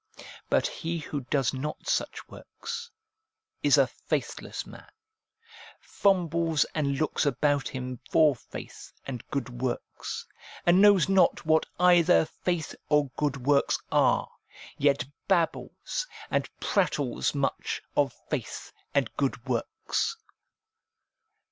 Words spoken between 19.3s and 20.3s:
works.